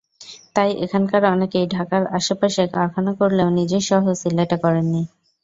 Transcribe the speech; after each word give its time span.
তাই 0.55 0.71
এখানকার 0.85 1.23
অনেকেই 1.27 1.65
ঢাকার 1.69 2.03
আশপাশে 2.17 2.63
কারখানা 2.73 3.11
করলেও 3.19 3.49
নিজের 3.59 3.83
শহর 3.89 4.13
সিলেটে 4.21 4.57
করেননি। 4.63 5.01